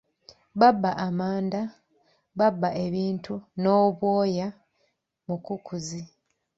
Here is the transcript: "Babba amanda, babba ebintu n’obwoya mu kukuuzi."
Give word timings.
"Babba 0.59 0.91
amanda, 1.07 1.61
babba 2.37 2.69
ebintu 2.85 3.33
n’obwoya 3.61 4.47
mu 5.27 5.35
kukuuzi." 5.45 6.01